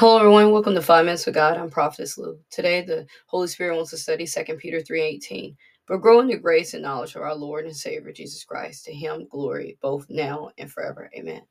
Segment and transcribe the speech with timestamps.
[0.00, 0.50] Hello, everyone.
[0.50, 1.58] Welcome to Five Minutes with God.
[1.58, 2.40] I'm Prophetess Lou.
[2.48, 5.54] Today, the Holy Spirit wants to study 2 Peter 3.18.
[5.86, 8.86] But grow in the grace and knowledge of our Lord and Savior, Jesus Christ.
[8.86, 11.10] To him, glory, both now and forever.
[11.14, 11.42] Amen.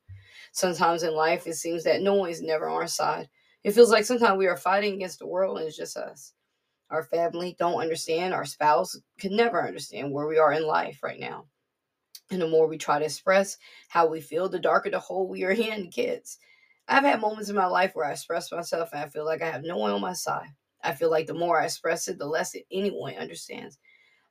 [0.50, 3.28] Sometimes in life, it seems that no one is never on our side.
[3.62, 6.32] It feels like sometimes we are fighting against the world and it's just us.
[6.90, 8.34] Our family don't understand.
[8.34, 11.44] Our spouse can never understand where we are in life right now.
[12.32, 13.58] And the more we try to express
[13.90, 16.38] how we feel, the darker the hole we are in gets.
[16.90, 19.50] I've had moments in my life where I express myself and I feel like I
[19.50, 20.48] have no one on my side.
[20.82, 23.78] I feel like the more I express it, the less it anyone understands.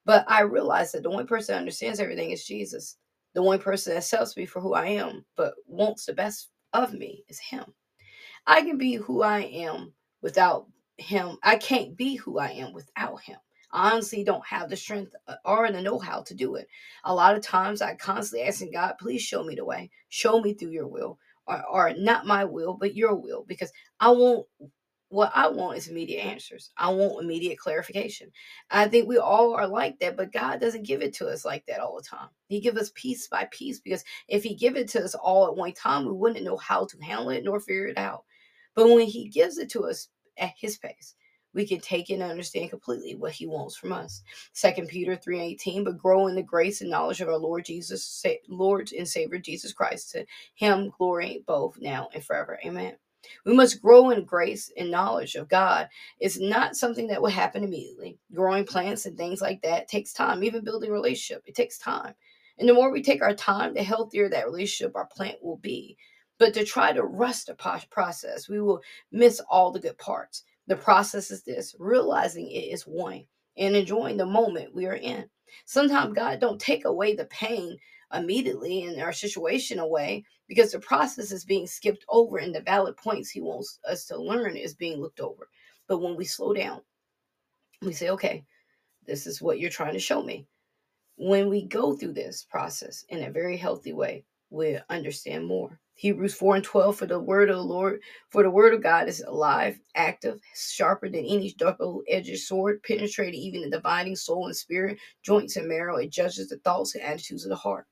[0.06, 2.98] But I realize that the only person that understands everything is Jesus.
[3.34, 6.94] The only person that accepts me for who I am, but wants the best of
[6.94, 7.64] me is Him.
[8.46, 11.38] I can be who I am without Him.
[11.44, 13.38] I can't be who I am without Him.
[13.72, 15.14] I honestly don't have the strength
[15.46, 16.68] or the know how to do it.
[17.06, 20.56] A lot of times I constantly asking God, please show me the way, show me
[20.56, 21.20] through your will
[21.50, 24.46] or, or not my will, but your will, because I want
[25.10, 26.70] what I want is immediate answers.
[26.78, 28.32] I want immediate clarification.
[28.70, 31.66] I think we all are like that, but God doesn't give it to us like
[31.66, 32.30] that all the time.
[32.48, 35.56] He gives us piece by piece because if He give it to us all at
[35.56, 38.24] one time, we wouldn't know how to handle it nor figure it out.
[38.76, 41.16] But when He gives it to us at His pace,
[41.54, 44.22] we can take and understand completely what he wants from us.
[44.54, 48.92] Second Peter 3:18, but grow in the grace and knowledge of our Lord Jesus, Lord
[48.92, 50.12] and Savior Jesus Christ.
[50.12, 50.26] To
[50.56, 52.60] him glory both now and forever.
[52.66, 52.96] Amen.
[53.46, 55.90] We must grow in grace and knowledge of God.
[56.20, 58.18] It's not something that will happen immediately.
[58.34, 60.44] Growing plants and things like that takes time.
[60.44, 62.14] Even building relationship, it takes time.
[62.58, 65.98] And the more we take our time, the healthier that relationship our plant will be.
[66.38, 67.56] But to try to rush the
[67.90, 70.44] process, we will miss all the good parts.
[70.70, 73.26] The process is this realizing it is one
[73.58, 75.28] and enjoying the moment we are in.
[75.66, 77.76] Sometimes God don't take away the pain
[78.14, 82.96] immediately in our situation away because the process is being skipped over and the valid
[82.98, 85.50] points he wants us to learn is being looked over.
[85.88, 86.82] But when we slow down,
[87.82, 88.46] we say, okay,
[89.08, 90.46] this is what you're trying to show me.
[91.18, 95.80] When we go through this process in a very healthy way, we understand more.
[95.96, 99.10] Hebrews 4 and 12 for the word of the Lord, for the word of God
[99.10, 104.56] is alive, active, sharper than any double edged sword, penetrating even the dividing soul and
[104.56, 105.98] spirit, joints and marrow.
[105.98, 107.86] It judges the thoughts and attitudes of the heart.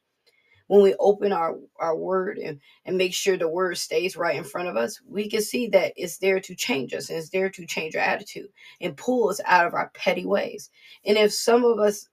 [0.68, 4.44] When we open our, our word and, and make sure the word stays right in
[4.44, 7.50] front of us, we can see that it's there to change us and it's there
[7.50, 8.50] to change our attitude
[8.82, 10.70] and pull us out of our petty ways.
[11.06, 12.10] And if some of us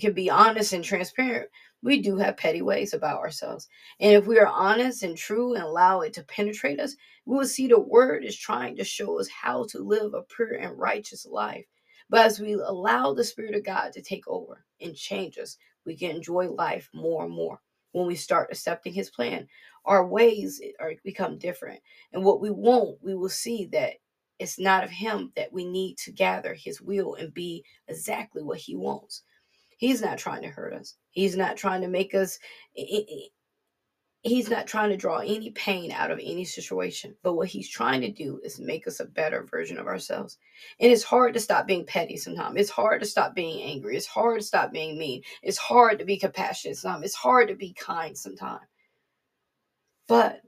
[0.00, 1.48] can be honest and transparent,
[1.86, 3.68] we do have petty ways about ourselves.
[4.00, 7.46] And if we are honest and true and allow it to penetrate us, we will
[7.46, 11.24] see the word is trying to show us how to live a pure and righteous
[11.24, 11.64] life.
[12.10, 15.96] But as we allow the Spirit of God to take over and change us, we
[15.96, 17.60] can enjoy life more and more.
[17.92, 19.46] When we start accepting His plan,
[19.84, 21.80] our ways are become different,
[22.12, 23.92] and what we want, we will see that
[24.40, 28.58] it's not of Him that we need to gather His will and be exactly what
[28.58, 29.22] He wants.
[29.76, 30.96] He's not trying to hurt us.
[31.10, 32.38] He's not trying to make us
[34.26, 37.14] he's not trying to draw any pain out of any situation.
[37.22, 40.38] But what he's trying to do is make us a better version of ourselves.
[40.80, 42.58] And it's hard to stop being petty sometimes.
[42.58, 43.96] It's hard to stop being angry.
[43.96, 45.22] It's hard to stop being mean.
[45.42, 47.04] It's hard to be compassionate sometimes.
[47.04, 48.66] It's hard to be kind sometimes.
[50.08, 50.40] But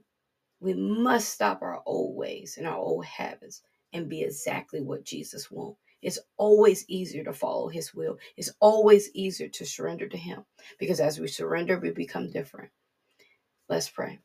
[0.59, 3.61] we must stop our old ways and our old habits
[3.93, 8.17] and be exactly what jesus wants it's always easier to follow His will.
[8.37, 10.45] It's always easier to surrender to Him
[10.79, 12.71] because as we surrender, we become different.
[13.69, 14.19] Let's pray.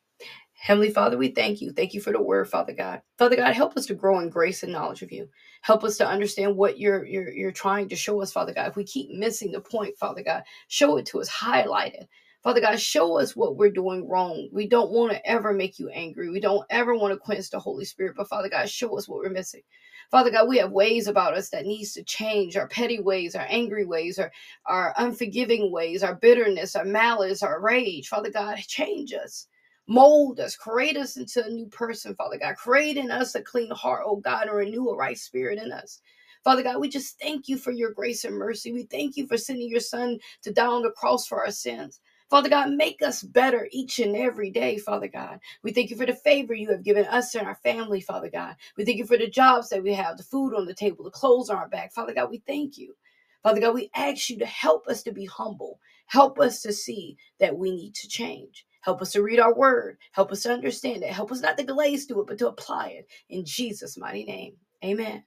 [0.54, 1.72] Heavenly Father, we thank you.
[1.72, 3.02] Thank you for the word, Father God.
[3.18, 5.28] Father God, help us to grow in grace and knowledge of you.
[5.62, 8.68] Help us to understand what you're, you're, you're trying to show us, Father God.
[8.68, 12.08] If we keep missing the point, Father God, show it to us, highlight it.
[12.42, 14.48] Father God, show us what we're doing wrong.
[14.52, 16.30] We don't want to ever make you angry.
[16.30, 18.14] We don't ever want to quench the Holy Spirit.
[18.16, 19.62] But Father God, show us what we're missing.
[20.10, 23.46] Father God, we have ways about us that needs to change our petty ways, our
[23.48, 24.30] angry ways, our,
[24.66, 28.08] our unforgiving ways, our bitterness, our malice, our rage.
[28.08, 29.48] Father God, change us.
[29.86, 32.56] Mold us, create us into a new person, Father God.
[32.56, 36.00] Create in us a clean heart, oh God, and renew a right spirit in us.
[36.42, 38.72] Father God, we just thank you for your grace and mercy.
[38.72, 42.00] We thank you for sending your son to die on the cross for our sins.
[42.30, 45.40] Father God, make us better each and every day, Father God.
[45.62, 48.56] We thank you for the favor you have given us and our family, Father God.
[48.76, 51.10] We thank you for the jobs that we have, the food on the table, the
[51.10, 51.92] clothes on our back.
[51.92, 52.96] Father God, we thank you.
[53.44, 55.78] Father God, we ask you to help us to be humble.
[56.06, 58.66] Help us to see that we need to change.
[58.80, 59.98] Help us to read our word.
[60.12, 61.10] Help us to understand it.
[61.12, 63.08] Help us not to glaze through it, but to apply it.
[63.30, 64.54] In Jesus' mighty name.
[64.84, 65.24] Amen.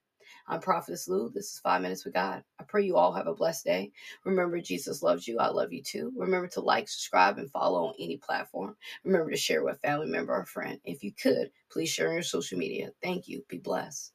[0.48, 1.30] I'm Prophetess Lou.
[1.30, 2.44] This is Five Minutes with God.
[2.60, 3.92] I pray you all have a blessed day.
[4.26, 5.40] Remember, Jesus loves you.
[5.40, 6.14] I love you too.
[6.18, 8.76] Remember to like, subscribe, and follow on any platform.
[9.06, 10.80] Remember to share with family member or friend.
[10.86, 12.92] If you could, please share on your social media.
[13.04, 13.44] Thank you.
[13.50, 14.14] Be blessed.